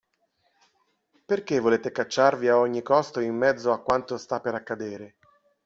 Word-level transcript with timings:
Perché 1.27 1.59
volete 1.59 1.91
cacciarvi 1.91 2.47
a 2.47 2.57
ogni 2.57 2.81
costo 2.81 3.19
in 3.19 3.35
mezzo 3.35 3.71
a 3.71 3.83
quanto 3.83 4.17
sta 4.17 4.39
per 4.39 4.55
accadere? 4.55 5.17